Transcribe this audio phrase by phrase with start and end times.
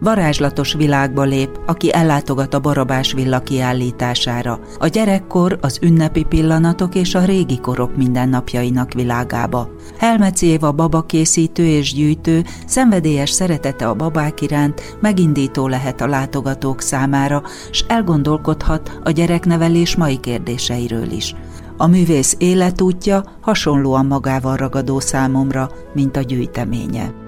[0.00, 4.60] Varázslatos világba lép, aki ellátogat a Barabás villa kiállítására.
[4.78, 9.68] A gyerekkor, az ünnepi pillanatok és a régi korok mindennapjainak világába.
[9.98, 17.42] Helmeci Éva babakészítő és gyűjtő, szenvedélyes szeretete a babák iránt megindító lehet a látogatók számára,
[17.70, 21.34] s elgondolkodhat a gyereknevelés mai kérdéseiről is.
[21.76, 27.19] A művész életútja hasonlóan magával ragadó számomra, mint a gyűjteménye.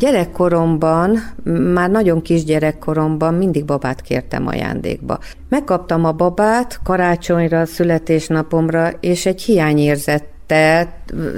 [0.00, 1.18] Gyerekkoromban,
[1.72, 5.18] már nagyon kis gyerekkoromban mindig babát kértem ajándékba.
[5.48, 10.24] Megkaptam a babát karácsonyra, születésnapomra, és egy hiányérzet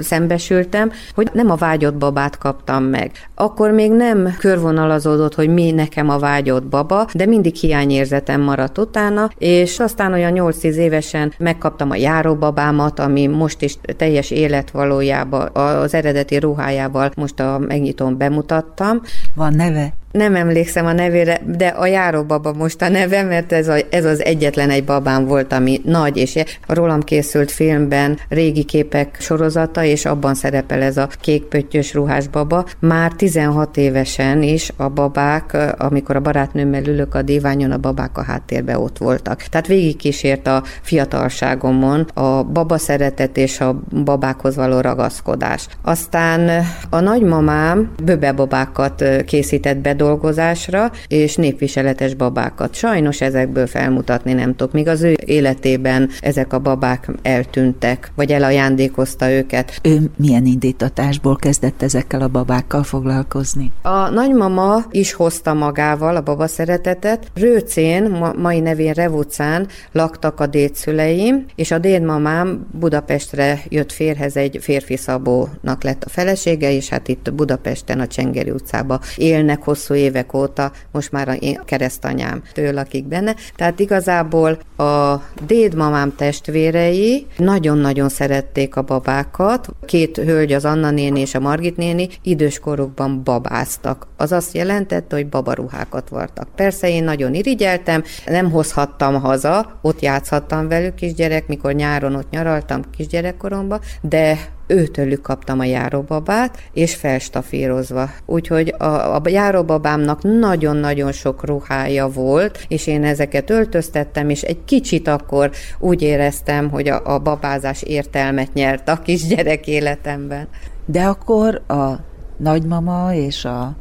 [0.01, 3.11] szembesültem, hogy nem a vágyott babát kaptam meg.
[3.35, 9.29] Akkor még nem körvonalazódott, hogy mi nekem a vágyott baba, de mindig hiányérzetem maradt utána,
[9.37, 15.93] és aztán olyan 8-10 évesen megkaptam a járóbabámat, ami most is teljes élet valójában az
[15.93, 19.01] eredeti ruhájával most a megnyitom bemutattam.
[19.35, 19.93] Van neve?
[20.13, 24.23] Nem emlékszem a nevére, de a járóbaba most a neve, mert ez, a, ez az
[24.23, 30.05] egyetlen egy babám volt, ami nagy, és a rólam készült filmben régi képek sorozata, és
[30.05, 32.65] abban szerepel ez a kékpöttyös ruhás baba.
[32.79, 38.23] Már 16 évesen is a babák, amikor a barátnőmmel ülök a díványon, a babák a
[38.23, 39.41] háttérben ott voltak.
[39.41, 45.67] Tehát végigkísért a fiatalságomon a baba szeretet és a babákhoz való ragaszkodás.
[45.81, 52.75] Aztán a nagymamám böbebabákat készített be feldolgozásra, és népviseletes babákat.
[52.75, 54.73] Sajnos ezekből felmutatni nem tudok.
[54.73, 59.79] Míg az ő életében ezek a babák eltűntek, vagy elajándékozta őket.
[59.81, 63.71] Ő milyen indítatásból kezdett ezekkel a babákkal foglalkozni?
[63.81, 67.31] A nagymama is hozta magával a baba szeretetet.
[67.33, 74.57] Rőcén, ma, mai nevén Revucán laktak a dédszüleim, és a dédmamám Budapestre jött férhez egy
[74.61, 80.05] férfi szabónak lett a felesége, és hát itt Budapesten a Csengeri utcába élnek hosszú hosszú
[80.05, 83.35] évek óta, most már én keresztanyám ő lakik benne.
[83.55, 89.67] Tehát igazából a dédmamám testvérei nagyon-nagyon szerették a babákat.
[89.85, 94.07] Két hölgy, az Anna néni és a Margit néni időskorukban babáztak.
[94.17, 96.47] Az azt jelentette, hogy babaruhákat vartak.
[96.55, 102.81] Persze én nagyon irigyeltem, nem hozhattam haza, ott játszhattam velük kisgyerek, mikor nyáron ott nyaraltam
[102.97, 104.37] kisgyerekkoromban, de
[104.67, 108.09] őtőlük kaptam a járóbabát, és felstafírozva.
[108.25, 115.07] Úgyhogy a, a járóbabámnak nagyon-nagyon sok ruhája volt, és én ezeket öltöztettem, és egy kicsit
[115.07, 120.47] akkor úgy éreztem, hogy a, a babázás értelmet nyert a kisgyerek életemben.
[120.85, 121.91] De akkor a
[122.37, 123.75] nagymama és a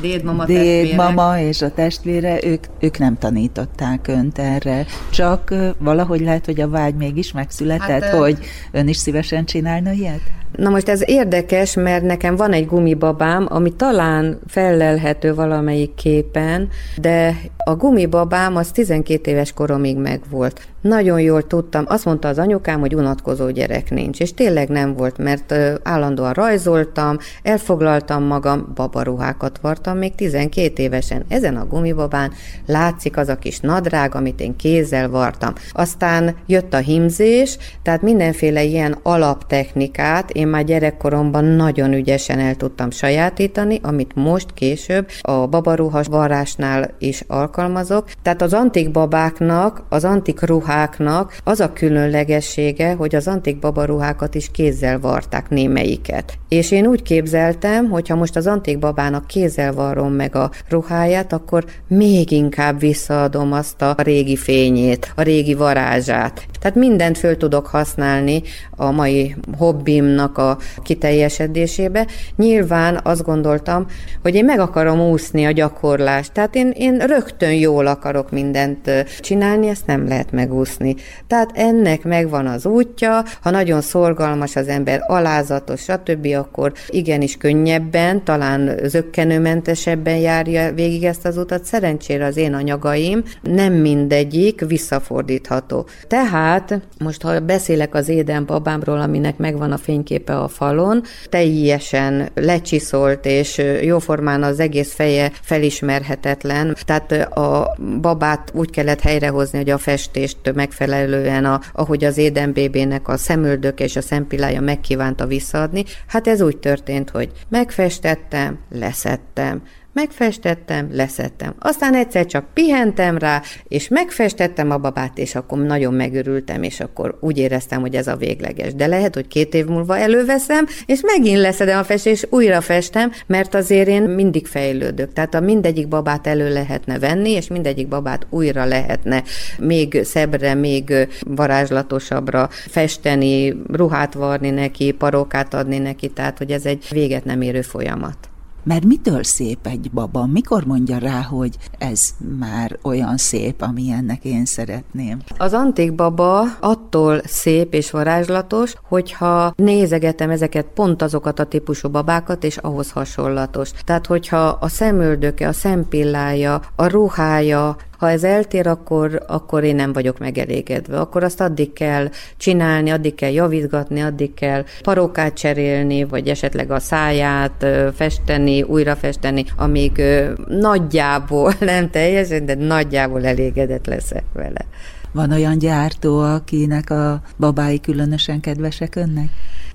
[0.00, 6.60] Dédmama, Dédmama és a testvére, ők, ők nem tanították önt erre, csak valahogy lehet, hogy
[6.60, 8.38] a vágy mégis megszületett, hát, hogy
[8.72, 10.20] ön is szívesen csinálna ilyet?
[10.56, 17.36] Na most ez érdekes, mert nekem van egy gumibabám, ami talán fellelhető valamelyik képen, de
[17.56, 20.60] a gumibabám az 12 éves koromig megvolt.
[20.80, 25.18] Nagyon jól tudtam, azt mondta az anyukám, hogy unatkozó gyerek nincs, és tényleg nem volt,
[25.18, 31.24] mert állandóan rajzoltam, elfoglaltam magam, babaruhákat vartam még 12 évesen.
[31.28, 32.32] Ezen a gumibabán
[32.66, 35.52] látszik az a kis nadrág, amit én kézzel vartam.
[35.72, 42.90] Aztán jött a himzés, tehát mindenféle ilyen alaptechnikát én már gyerekkoromban nagyon ügyesen el tudtam
[42.90, 48.10] sajátítani, amit most később a babaruhas varrásnál is alkalmazok.
[48.22, 54.50] Tehát az antik babáknak, az antik ruháknak az a különlegessége, hogy az antik babaruhákat is
[54.50, 56.38] kézzel varták némelyiket.
[56.48, 61.32] És én úgy képzeltem, hogy ha most az antik babának kézzel varrom meg a ruháját,
[61.32, 66.46] akkor még inkább visszaadom azt a régi fényét, a régi varázsát.
[66.60, 68.42] Tehát mindent föl tudok használni
[68.76, 72.06] a mai hobbimnak a kiteljesedésébe.
[72.36, 73.86] Nyilván azt gondoltam,
[74.22, 76.32] hogy én meg akarom úszni a gyakorlást.
[76.32, 78.90] Tehát én, én rögtön jól akarok mindent
[79.20, 80.94] csinálni, ezt nem lehet megúszni.
[81.26, 88.24] Tehát ennek megvan az útja, ha nagyon szorgalmas az ember, alázatos, stb., akkor igenis könnyebben,
[88.24, 91.64] talán zöggenőmentesebben járja végig ezt az utat.
[91.64, 95.86] Szerencsére az én anyagaim nem mindegyik visszafordítható.
[96.06, 96.49] Tehát
[96.98, 104.42] most, ha beszélek az édenbabámról, aminek megvan a fényképe a falon, teljesen lecsiszolt, és jóformán
[104.42, 106.76] az egész feje felismerhetetlen.
[106.84, 113.16] Tehát a babát úgy kellett helyrehozni, hogy a festést megfelelően, a, ahogy az édenbébének a
[113.16, 115.84] szemöldök és a szempillája megkívánta visszaadni.
[116.06, 121.54] Hát ez úgy történt, hogy megfestettem, leszettem, Megfestettem, leszettem.
[121.58, 127.18] Aztán egyszer csak pihentem rá, és megfestettem a babát, és akkor nagyon megörültem, és akkor
[127.20, 128.74] úgy éreztem, hogy ez a végleges.
[128.74, 133.12] De lehet, hogy két év múlva előveszem, és megint leszedem a festést, és újra festem,
[133.26, 135.12] mert azért én mindig fejlődök.
[135.12, 139.22] Tehát a mindegyik babát elő lehetne venni, és mindegyik babát újra lehetne
[139.58, 146.86] még szebbre, még varázslatosabbra festeni, ruhát varni neki, parókát adni neki, tehát hogy ez egy
[146.90, 148.29] véget nem érő folyamat.
[148.62, 150.26] Mert mitől szép egy baba?
[150.26, 152.00] Mikor mondja rá, hogy ez
[152.38, 155.18] már olyan szép, amilyennek én szeretném?
[155.38, 156.44] Az antik baba
[156.90, 163.70] attól szép és varázslatos, hogyha nézegetem ezeket pont azokat a típusú babákat, és ahhoz hasonlatos.
[163.84, 169.92] Tehát, hogyha a szemöldöke, a szempillája, a ruhája, ha ez eltér, akkor, akkor én nem
[169.92, 171.00] vagyok megelégedve.
[171.00, 176.80] Akkor azt addig kell csinálni, addig kell javítgatni, addig kell parókát cserélni, vagy esetleg a
[176.80, 180.02] száját festeni, újra festeni, amíg
[180.46, 184.66] nagyjából, nem teljesen, de nagyjából elégedett leszek vele.
[185.12, 189.28] Van olyan gyártó, akinek a babái különösen kedvesek önnek?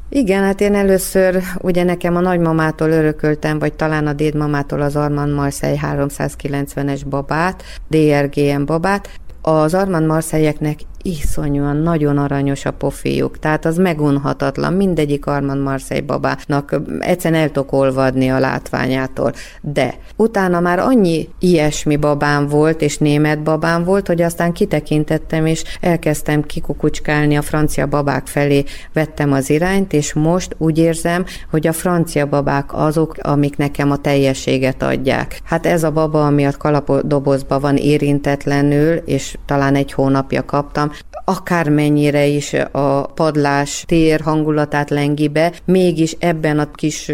[0.10, 5.34] Igen, hát én először ugye nekem a nagymamától örököltem, vagy talán a dédmamától az Armand
[5.34, 9.10] Marseille 390-es babát, DRGM babát.
[9.42, 16.82] Az Armand Marseilleknek iszonyúan nagyon aranyos a poféjuk, tehát az megunhatatlan, mindegyik Armand Marseille babának
[17.00, 19.34] egyszerűen el tudok a látványától.
[19.62, 25.64] De utána már annyi ilyesmi babám volt, és német babám volt, hogy aztán kitekintettem, és
[25.82, 28.64] elkezdtem kikukucskálni a francia babák felé,
[28.94, 33.98] vettem az irányt, és most úgy érzem, hogy a francia babák azok, amik nekem a
[33.98, 35.40] teljességet adják.
[35.44, 40.92] Hát ez a baba, ami a kalapodobozban van érintetlenül, és talán egy hónapja kaptam,
[41.26, 47.12] akármennyire is a padlás tér hangulatát lengi be, mégis ebben a kis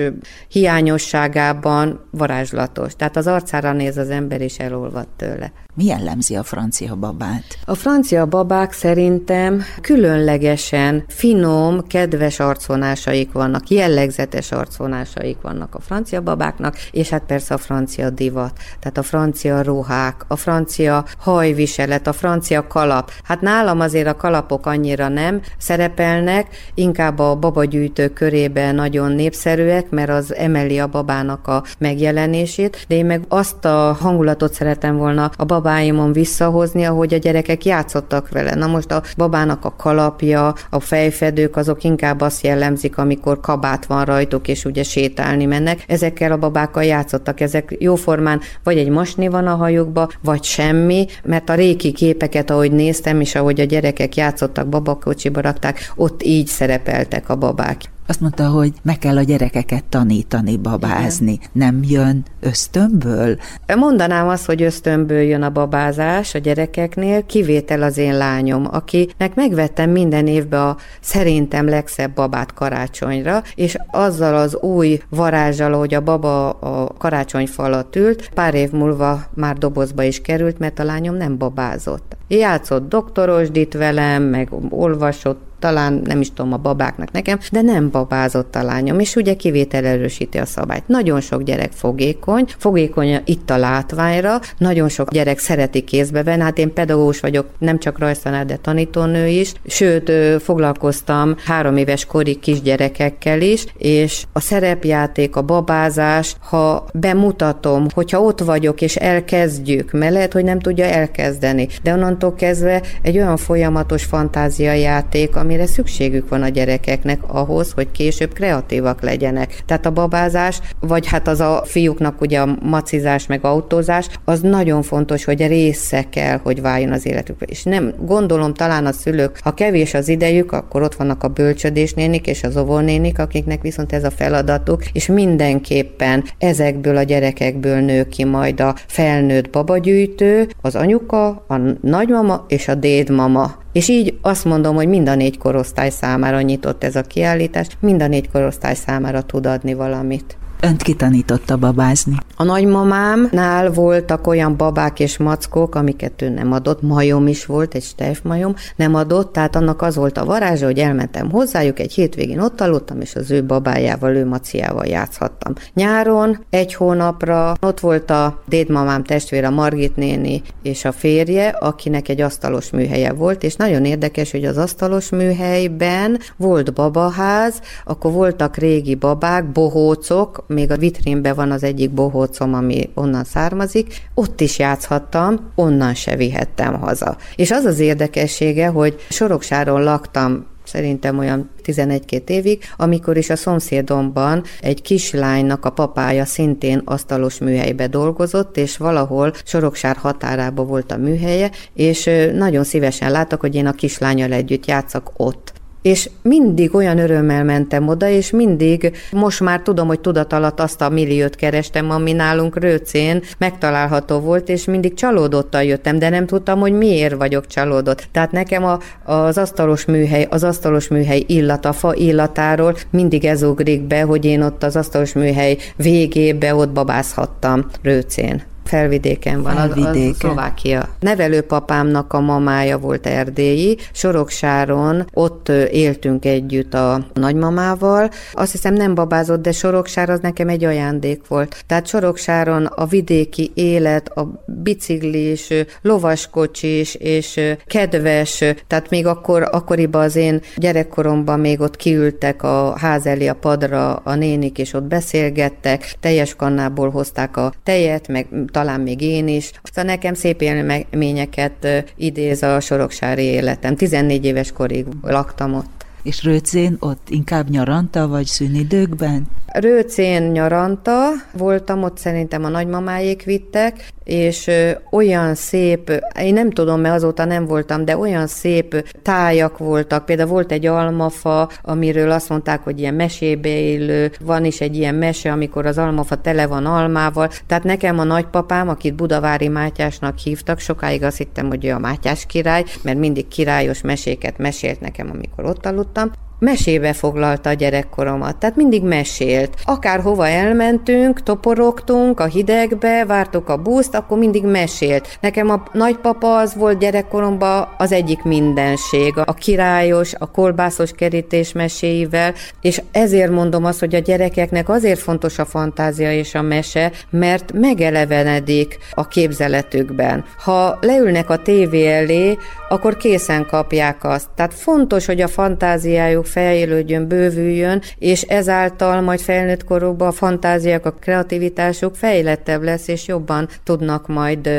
[0.48, 2.96] hiányosságában varázslatos.
[2.96, 5.52] Tehát az arcára néz az ember, és elolvad tőle.
[5.74, 7.44] Mi jellemzi a francia babát?
[7.66, 16.75] A francia babák szerintem különlegesen finom, kedves arcvonásaik vannak, jellegzetes arcvonásaik vannak a francia babáknak,
[16.92, 22.68] és hát persze a francia divat, tehát a francia ruhák, a francia hajviselet, a francia
[22.68, 23.12] kalap.
[23.24, 30.09] Hát nálam azért a kalapok annyira nem szerepelnek, inkább a babagyűjtő körében nagyon népszerűek, mert
[30.09, 35.45] az emeli a babának a megjelenését, de én meg azt a hangulatot szeretem volna a
[35.45, 38.56] babáimon visszahozni, ahogy a gyerekek játszottak vele.
[38.56, 44.06] Na most a babának a kalapja, a fejfedők, azok inkább azt jellemzik, amikor kabát van
[44.06, 45.83] rajtuk, és ugye sétálni mennek.
[45.88, 51.50] Ezekkel a babákkal játszottak, ezek jóformán vagy egy masni van a hajukba, vagy semmi, mert
[51.50, 57.30] a réki képeket, ahogy néztem, és ahogy a gyerekek játszottak, babakocsiba rakták, ott így szerepeltek
[57.30, 57.82] a babák.
[58.12, 61.31] Azt mondta, hogy meg kell a gyerekeket tanítani babázni.
[61.31, 61.48] Igen.
[61.52, 63.38] Nem jön ösztönből?
[63.75, 69.90] Mondanám azt, hogy ösztönből jön a babázás a gyerekeknél, kivétel az én lányom, akinek megvettem
[69.90, 76.50] minden évben a szerintem legszebb babát karácsonyra, és azzal az új varázsal, hogy a baba
[76.50, 81.38] a karácsonyfa alatt ült, pár év múlva már dobozba is került, mert a lányom nem
[81.38, 82.18] babázott.
[82.28, 88.56] Játszott doktorosdit velem, meg olvasott talán nem is tudom a babáknak nekem, de nem babázott
[88.56, 90.87] a lányom, és ugye kivétel erősíti a szabályt.
[90.87, 96.57] Nagyon sok gyerek fogékony, fogékony itt a látványra, nagyon sok gyerek szereti kézbe venni, hát
[96.57, 103.41] én pedagógus vagyok, nem csak rajztanár, de tanítónő is, sőt, foglalkoztam három éves korig kisgyerekekkel
[103.41, 110.33] is, és a szerepjáték, a babázás, ha bemutatom, hogyha ott vagyok és elkezdjük, mert lehet,
[110.33, 116.42] hogy nem tudja elkezdeni, de onnantól kezdve egy olyan folyamatos fantáziajáték, ami amire szükségük van
[116.42, 119.64] a gyerekeknek ahhoz, hogy később kreatívak legyenek.
[119.66, 124.81] Tehát a babázás, vagy hát az a fiúknak ugye a macizás meg autózás, az nagyon
[124.81, 127.46] fontos, hogy része kell, hogy váljon az életükbe.
[127.46, 132.28] És nem, gondolom talán a szülők, ha kevés az idejük, akkor ott vannak a bölcsödésnénik
[132.28, 138.24] és az óvónénik, akiknek viszont ez a feladatuk, és mindenképpen ezekből a gyerekekből nő ki
[138.24, 143.60] majd a felnőtt babagyűjtő, az anyuka, a nagymama és a dédmama.
[143.71, 148.01] És így azt mondom, hogy mind a négy korosztály számára nyitott ez a kiállítás, mind
[148.01, 150.37] a négy korosztály számára tud adni valamit.
[150.63, 152.15] Önt kitanította babázni?
[152.35, 157.83] A nagymamámnál voltak olyan babák és mackok, amiket ő nem adott, majom is volt, egy
[157.83, 162.39] stef majom, nem adott, tehát annak az volt a varázsa, hogy elmentem hozzájuk, egy hétvégén
[162.39, 165.53] ott aludtam, és az ő babájával, ő maciával játszhattam.
[165.73, 172.21] Nyáron egy hónapra ott volt a dédmamám testvére, Margit néni és a férje, akinek egy
[172.21, 178.95] asztalos műhelye volt, és nagyon érdekes, hogy az asztalos műhelyben volt babaház, akkor voltak régi
[178.95, 185.52] babák, bohócok, még a vitrínben van az egyik bohócom, ami onnan származik, ott is játszhattam,
[185.56, 187.18] onnan se vihettem haza.
[187.36, 194.44] És az az érdekessége, hogy Soroksáron laktam szerintem olyan 11-2 évig, amikor is a szomszédomban
[194.62, 201.52] egy kislánynak a papája szintén asztalos műhelybe dolgozott, és valahol Soroksár határába volt a műhelye,
[201.74, 207.44] és nagyon szívesen láttak, hogy én a kislányal együtt játszak ott és mindig olyan örömmel
[207.44, 212.11] mentem oda, és mindig, most már tudom, hogy tudat alatt azt a milliót kerestem, ami
[212.11, 218.07] nálunk Rőcén megtalálható volt, és mindig csalódottan jöttem, de nem tudtam, hogy miért vagyok csalódott.
[218.11, 223.81] Tehát nekem a, az asztalos műhely, az asztalos műhely illata, fa illatáról mindig ez ugrik
[223.81, 229.92] be, hogy én ott az asztalos műhely végébe ott babázhattam Rőcén felvidéken van, Felvidéken.
[229.92, 230.90] az, az Szlovákia.
[230.99, 238.09] Nevelőpapámnak a mamája volt erdélyi, Soroksáron, ott éltünk együtt a nagymamával.
[238.33, 241.63] Azt hiszem nem babázott, de Soroksár az nekem egy ajándék volt.
[241.68, 250.16] Tehát Soroksáron a vidéki élet, a biciklis, lovaskocsis és kedves, tehát még akkor, akkoriban az
[250.16, 255.94] én gyerekkoromban még ott kiültek a ház elé a padra a nénik, és ott beszélgettek,
[255.99, 258.28] teljes kannából hozták a tejet, meg
[258.61, 259.51] talán még én is.
[259.63, 263.75] Aztán nekem szép élményeket idéz a soroksári életem.
[263.75, 265.81] 14 éves korig laktam ott.
[266.04, 269.28] És Rőcén ott inkább nyaranta, vagy szünidőkben?
[269.46, 274.50] Rőcén nyaranta, voltam ott szerintem a nagymamáék vittek, és
[274.92, 280.06] olyan szép, én nem tudom, mert azóta nem voltam, de olyan szép tájak voltak.
[280.06, 284.96] Például volt egy almafa, amiről azt mondták, hogy ilyen mesébe élő, van is egy ilyen
[284.96, 287.30] mese, amikor az almafa tele van almával.
[287.48, 292.26] Tehát nekem a nagypapám, akit Budavári Mátyásnak hívtak, sokáig azt hittem, hogy ő a Mátyás
[292.26, 298.56] király, mert mindig királyos meséket mesélt nekem, amikor ott aludtam mesébe foglalta a gyerekkoromat, tehát
[298.56, 299.54] mindig mesélt.
[299.64, 305.18] Akárhova elmentünk, toporogtunk a hidegbe, vártuk a buszt, akkor mindig mesélt.
[305.19, 312.33] Nekem a nagypapa az volt gyerekkoromban az egyik mindenség, a királyos, a kolbászos kerítés meséivel,
[312.62, 317.52] és ezért mondom azt, hogy a gyerekeknek azért fontos a fantázia és a mese, mert
[317.54, 320.26] megelevenedik a képzeletükben.
[320.38, 322.38] Ha leülnek a tévé elé,
[322.69, 324.28] akkor készen kapják azt.
[324.36, 330.92] Tehát fontos, hogy a fantáziájuk fejlődjön, bővüljön, és ezáltal majd felnőtt korukban a fantáziák, a
[330.92, 334.50] kreativitásuk fejlettebb lesz, és jobban tudnak majd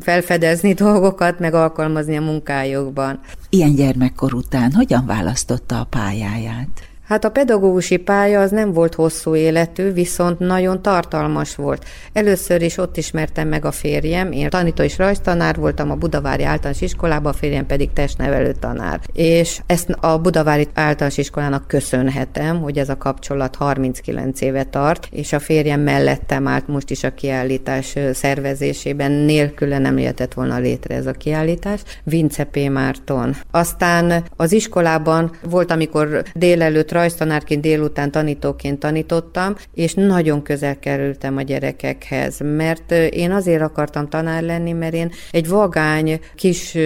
[0.00, 3.20] felfedezni dolgokat, meg alkalmazni a munkájukban.
[3.50, 6.91] Ilyen gyermekkor után hogyan választotta a pályáját?
[7.12, 11.84] Hát a pedagógusi pálya az nem volt hosszú életű, viszont nagyon tartalmas volt.
[12.12, 16.80] Először is ott ismertem meg a férjem, én tanító és rajztanár voltam a Budavári Általános
[16.80, 19.00] Iskolában, a férjem pedig testnevelő tanár.
[19.12, 25.32] És ezt a Budavári Általános Iskolának köszönhetem, hogy ez a kapcsolat 39 éve tart, és
[25.32, 31.06] a férjem mellettem állt most is a kiállítás szervezésében, nélküle nem jöhetett volna létre ez
[31.06, 31.80] a kiállítás.
[32.04, 32.70] Vince P.
[32.70, 33.36] Márton.
[33.50, 41.42] Aztán az iskolában volt, amikor délelőtt rajztanárként délután tanítóként tanítottam, és nagyon közel kerültem a
[41.42, 46.76] gyerekekhez, mert én azért akartam tanár lenni, mert én egy vagány kis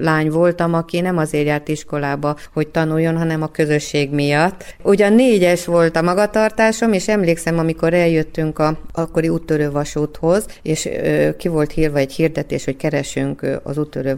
[0.00, 4.64] lány voltam, aki nem azért járt iskolába, hogy tanuljon, hanem a közösség miatt.
[4.82, 9.70] Ugyan négyes volt a magatartásom, és emlékszem, amikor eljöttünk a akkori úttörő
[10.62, 10.88] és
[11.36, 14.16] ki volt hírva egy hirdetés, hogy keresünk az úttörő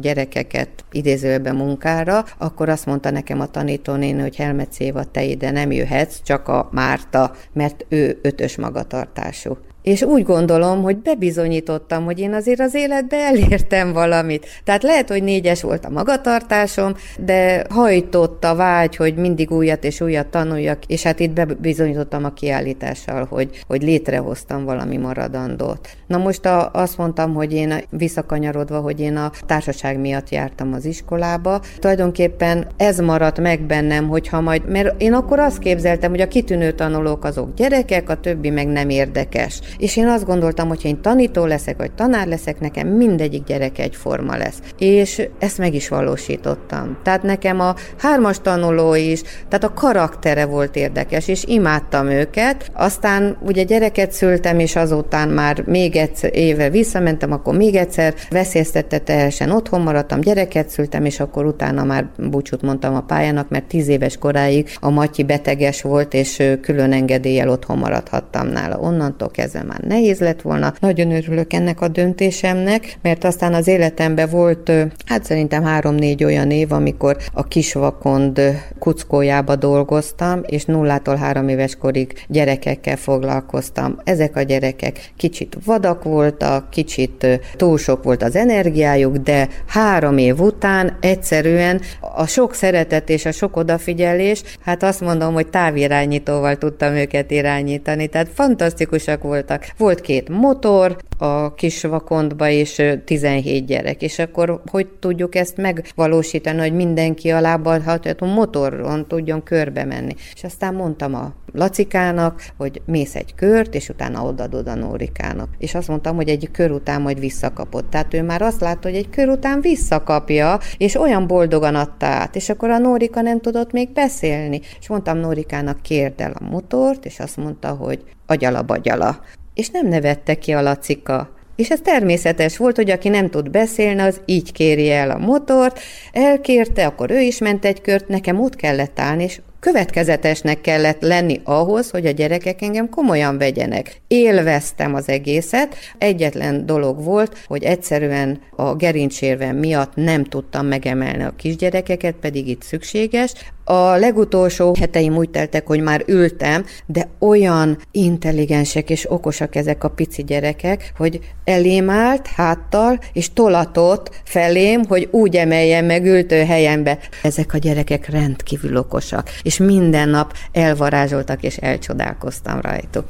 [0.00, 5.50] gyerekeket idézőben munkára, akkor azt mondta nekem a tanítónén, hogy hogy Helmec Éva, te ide
[5.50, 9.56] nem jöhetsz, csak a Márta, mert ő ötös magatartású.
[9.84, 14.46] És úgy gondolom, hogy bebizonyítottam, hogy én azért az életbe elértem valamit.
[14.64, 20.00] Tehát lehet, hogy négyes volt a magatartásom, de hajtott a vágy, hogy mindig újat és
[20.00, 25.88] újat tanuljak, és hát itt bebizonyítottam a kiállítással, hogy, hogy létrehoztam valami maradandót.
[26.06, 30.84] Na most a, azt mondtam, hogy én visszakanyarodva, hogy én a társaság miatt jártam az
[30.84, 31.60] iskolába.
[31.78, 36.72] Tulajdonképpen ez maradt meg bennem, hogyha majd, mert én akkor azt képzeltem, hogy a kitűnő
[36.72, 39.60] tanulók azok gyerekek, a többi meg nem érdekes.
[39.78, 44.36] És én azt gondoltam, hogy én tanító leszek, vagy tanár leszek, nekem mindegyik gyerek egyforma
[44.36, 44.58] lesz.
[44.78, 46.96] És ezt meg is valósítottam.
[47.02, 52.70] Tehát nekem a hármas tanuló is, tehát a karaktere volt érdekes, és imádtam őket.
[52.72, 58.98] Aztán ugye gyereket szültem, és azután már még egyszer éve visszamentem, akkor még egyszer veszélyeztette
[58.98, 63.88] teljesen otthon maradtam, gyereket szültem, és akkor utána már búcsút mondtam a pályának, mert tíz
[63.88, 68.78] éves koráig a Matyi beteges volt, és külön engedéllyel otthon maradhattam nála.
[68.78, 70.72] Onnantól kezdve már nehéz lett volna.
[70.80, 74.72] Nagyon örülök ennek a döntésemnek, mert aztán az életemben volt,
[75.06, 78.40] hát szerintem három-négy olyan év, amikor a kisvakond
[78.78, 83.98] kuckójába dolgoztam, és nullától három éves korig gyerekekkel foglalkoztam.
[84.04, 90.40] Ezek a gyerekek kicsit vadak voltak, kicsit túl sok volt az energiájuk, de három év
[90.40, 91.80] után egyszerűen
[92.14, 98.06] a sok szeretet és a sok odafigyelés, hát azt mondom, hogy távirányítóval tudtam őket irányítani,
[98.06, 99.53] tehát fantasztikusak voltak.
[99.76, 106.58] Volt két motor, a kis vakondba, és 17 gyerek, és akkor hogy tudjuk ezt megvalósítani,
[106.58, 107.82] hogy mindenki a lábbal,
[108.18, 110.14] a motoron tudjon körbe menni.
[110.34, 115.48] És aztán mondtam a Lacikának, hogy mész egy kört, és utána odadod a Nórikának.
[115.58, 117.90] És azt mondtam, hogy egy kör után majd visszakapott.
[117.90, 122.36] Tehát ő már azt látta, hogy egy kör után visszakapja, és olyan boldogan adta át.
[122.36, 124.60] És akkor a Nórika nem tudott még beszélni.
[124.80, 129.20] És mondtam Nórikának, kérd el a motort, és azt mondta, hogy agyala-bagyala
[129.54, 131.32] és nem nevette ki a Lacika.
[131.56, 135.80] És ez természetes volt, hogy aki nem tud beszélni, az így kéri el a motort,
[136.12, 141.40] elkérte, akkor ő is ment egy kört, nekem ott kellett állni, és következetesnek kellett lenni
[141.44, 144.00] ahhoz, hogy a gyerekek engem komolyan vegyenek.
[144.08, 145.76] Élveztem az egészet.
[145.98, 152.62] Egyetlen dolog volt, hogy egyszerűen a gerincsérvem miatt nem tudtam megemelni a kisgyerekeket, pedig itt
[152.62, 153.32] szükséges.
[153.64, 159.88] A legutolsó heteim úgy teltek, hogy már ültem, de olyan intelligensek és okosak ezek a
[159.88, 166.98] pici gyerekek, hogy elém állt háttal, és tolatott felém, hogy úgy emeljen meg ültő helyembe.
[167.22, 173.08] Ezek a gyerekek rendkívül okosak, és minden nap elvarázsoltak, és elcsodálkoztam rajtuk.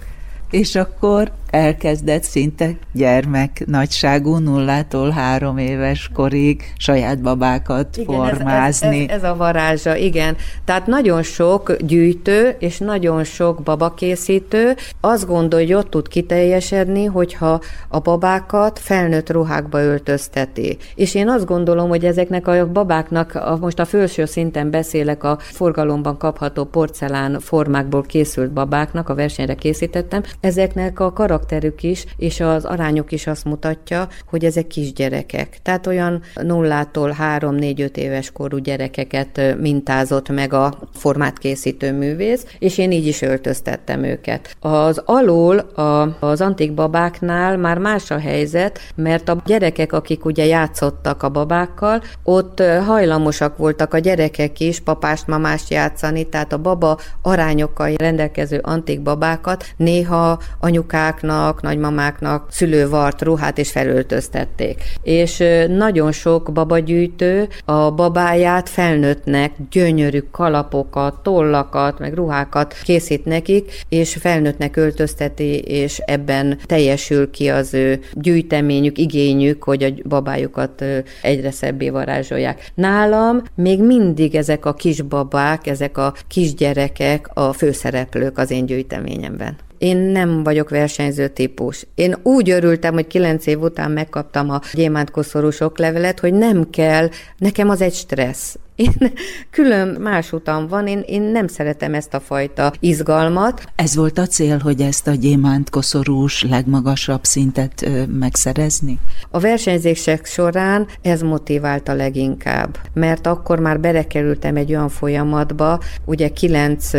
[0.51, 8.87] És akkor elkezdett szinte gyermek nagyságú, nullától három éves korig saját babákat igen, formázni.
[8.87, 10.37] Ez, ez, ez, ez a varázsa, igen.
[10.65, 17.61] Tehát nagyon sok gyűjtő és nagyon sok babakészítő azt gondolja, hogy ott tud kiteljesedni, hogyha
[17.89, 20.77] a babákat felnőtt ruhákba öltözteti.
[20.95, 25.39] És én azt gondolom, hogy ezeknek a babáknak, a, most a felső szinten beszélek a
[25.41, 32.41] forgalomban kapható porcelán formákból készült babáknak, a versenyre készítettem, ezeknek a karak karakterük is, és
[32.41, 35.59] az arányok is azt mutatja, hogy ezek kisgyerekek.
[35.63, 42.93] Tehát olyan nullától három-négy-öt éves korú gyerekeket mintázott meg a formát készítő művész, és én
[42.93, 44.57] így is öltöztettem őket.
[44.61, 50.45] Az alul a, az antik babáknál már más a helyzet, mert a gyerekek, akik ugye
[50.45, 56.99] játszottak a babákkal, ott hajlamosak voltak a gyerekek is papást, mamást játszani, tehát a baba
[57.23, 64.83] arányokkal rendelkező antik babákat néha anyukáknak anyukáknak, nagymamáknak szülővart, ruhát és felöltöztették.
[65.03, 74.15] És nagyon sok babagyűjtő a babáját felnőttnek gyönyörű kalapokat, tollakat, meg ruhákat készít nekik, és
[74.15, 80.85] felnőttnek öltözteti, és ebben teljesül ki az ő gyűjteményük, igényük, hogy a babájukat
[81.23, 82.71] egyre szebbé varázsolják.
[82.75, 89.57] Nálam még mindig ezek a kisbabák, ezek a kisgyerekek a főszereplők az én gyűjteményemben.
[89.85, 91.87] Én nem vagyok versenyző típus.
[91.95, 97.69] Én úgy örültem, hogy kilenc év után megkaptam a gyémántkoszorú levelet, hogy nem kell, nekem
[97.69, 98.57] az egy stressz.
[98.77, 99.13] Én
[99.51, 103.65] külön más utam van, én, én nem szeretem ezt a fajta izgalmat.
[103.77, 108.99] Ez volt a cél, hogy ezt a gyémánt koszorús legmagasabb szintet ö, megszerezni?
[109.31, 116.91] A versenyzések során ez motiválta leginkább, mert akkor már belekerültem egy olyan folyamatba, ugye kilenc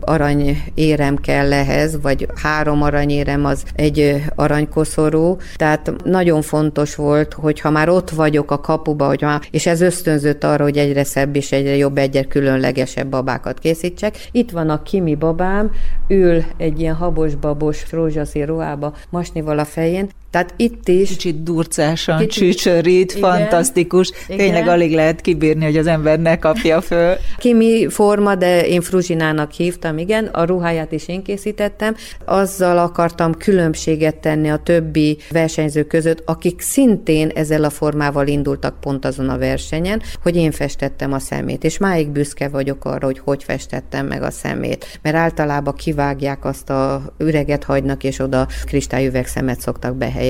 [0.00, 7.60] arany érem kell ehhez, vagy három aranyérem az egy aranykoszorú, tehát nagyon fontos volt, hogy
[7.60, 11.22] ha már ott vagyok a kapuba, hogy már, és ez ösztönzött arra, hogy egyre szebb
[11.24, 14.28] szebb és egyre jobb, egyre különlegesebb babákat készítsek.
[14.32, 15.70] Itt van a Kimi babám,
[16.08, 21.08] ül egy ilyen habos-babos rózsaszín ruhába, masnival a fején, Tehát itt is...
[21.08, 22.42] Kicsit durcásan, Kicsit...
[22.42, 24.10] csücsörít, igen, fantasztikus.
[24.26, 24.36] Igen.
[24.36, 27.14] Tényleg alig lehet kibírni, hogy az ember ne kapja föl.
[27.38, 30.24] Kimi forma, de én Fruzsinának hívtam, igen.
[30.24, 31.94] A ruháját is én készítettem.
[32.24, 39.04] Azzal akartam különbséget tenni a többi versenyző között, akik szintén ezzel a formával indultak pont
[39.04, 41.64] azon a versenyen, hogy én festettem a szemét.
[41.64, 44.98] És máig büszke vagyok arra, hogy hogy festettem meg a szemét.
[45.02, 50.22] Mert általában kivágják azt a üreget hagynak, és oda kristályüvegszemet szoktak behelyezni.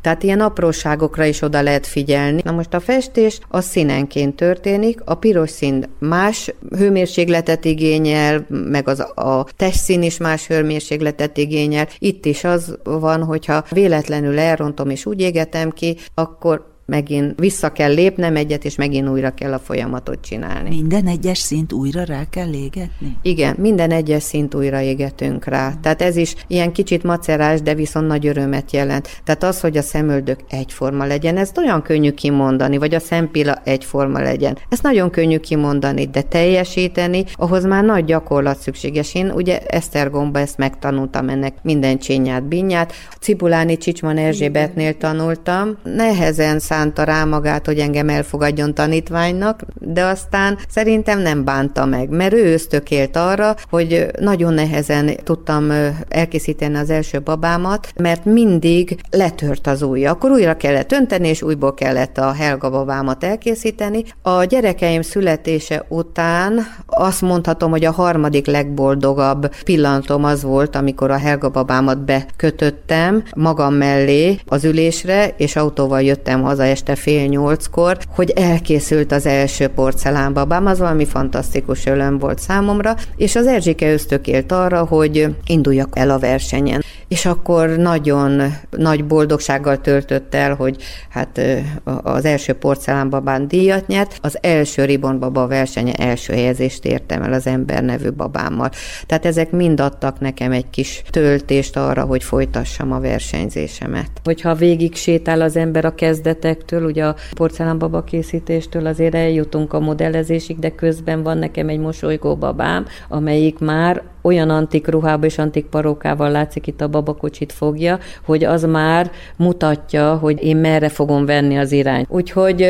[0.00, 2.40] Tehát ilyen apróságokra is oda lehet figyelni.
[2.44, 9.00] Na most a festés a színenként történik, a piros szín más hőmérsékletet igényel, meg az
[9.14, 11.88] a testszín is más hőmérsékletet igényel.
[11.98, 17.92] Itt is az van, hogyha véletlenül elrontom és úgy égetem ki, akkor megint vissza kell
[17.92, 20.68] lépnem egyet, és megint újra kell a folyamatot csinálni.
[20.68, 23.16] Minden egyes szint újra rá kell égetni?
[23.22, 25.72] Igen, minden egyes szint újra égetünk rá.
[25.82, 29.20] Tehát ez is ilyen kicsit macerás, de viszont nagy örömet jelent.
[29.24, 34.20] Tehát az, hogy a szemöldök egyforma legyen, ez olyan könnyű kimondani, vagy a szempilla egyforma
[34.20, 34.58] legyen.
[34.68, 39.14] Ez nagyon könnyű kimondani, de teljesíteni, ahhoz már nagy gyakorlat szükséges.
[39.14, 42.92] Én ugye Esztergomba ezt megtanultam ennek minden csinyát, binyát.
[43.20, 45.76] Cibuláni Csicsman Erzsébetnél tanultam.
[45.82, 52.32] Nehezen szánta rá magát, hogy engem elfogadjon tanítványnak, de aztán szerintem nem bánta meg, mert
[52.32, 55.72] ő ösztökélt arra, hogy nagyon nehezen tudtam
[56.08, 60.10] elkészíteni az első babámat, mert mindig letört az ujja.
[60.10, 64.04] Akkor újra kellett önteni, és újból kellett a Helga babámat elkészíteni.
[64.22, 71.18] A gyerekeim születése után azt mondhatom, hogy a harmadik legboldogabb pillanatom az volt, amikor a
[71.18, 78.30] Helga babámat bekötöttem magam mellé az ülésre, és autóval jöttem haza este fél nyolckor, hogy
[78.30, 84.84] elkészült az első porcelánbabám, az valami fantasztikus ölöm volt számomra, és az Erzsike ösztökélt arra,
[84.84, 86.82] hogy induljak el a versenyen.
[87.08, 90.76] És akkor nagyon nagy boldogsággal töltött el, hogy
[91.10, 91.40] hát
[91.84, 97.84] az első porcelánbabán díjat nyert, az első ribonbaba versenye első helyezést értem el az ember
[97.84, 98.70] nevű babámmal.
[99.06, 104.10] Tehát ezek mind adtak nekem egy kis töltést arra, hogy folytassam a versenyzésemet.
[104.24, 109.80] Hogyha végig sétál az ember a kezdete ötletektől, ugye a porcelánbaba készítéstől azért eljutunk a
[109.80, 115.64] modellezésig, de közben van nekem egy mosolygó babám, amelyik már olyan antik ruhába és antik
[115.66, 121.58] parókával látszik itt a babakocsit fogja, hogy az már mutatja, hogy én merre fogom venni
[121.58, 122.06] az irányt.
[122.10, 122.62] Úgyhogy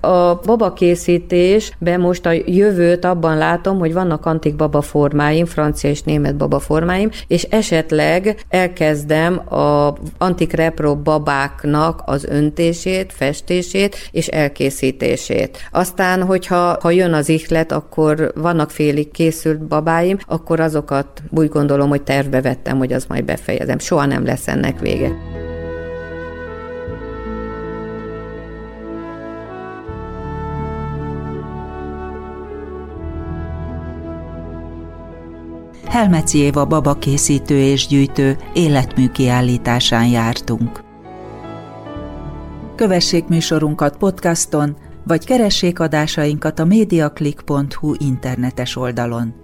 [0.00, 6.36] a babakészítésben most a jövőt abban látom, hogy vannak antik baba formáim, francia és német
[6.36, 15.58] baba formáim, és esetleg elkezdem a antik repro babáknak az öntését, festését és elkészítését.
[15.70, 21.88] Aztán, hogyha ha jön az ihlet, akkor vannak félig készült babáim, akkor azokat úgy gondolom,
[21.88, 23.78] hogy tervbe vettem, hogy az majd befejezem.
[23.78, 25.12] Soha nem lesz ennek vége.
[35.94, 40.82] Helmeci Éva babakészítő és gyűjtő életmű kiállításán jártunk.
[42.76, 49.43] Kövessék műsorunkat podcaston, vagy keressék adásainkat a mediaclick.hu internetes oldalon.